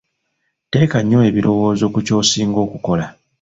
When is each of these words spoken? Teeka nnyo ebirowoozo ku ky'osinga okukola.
Teeka 0.71 0.97
nnyo 1.01 1.19
ebirowoozo 1.29 1.85
ku 1.93 1.99
ky'osinga 2.07 2.59
okukola. 2.65 3.05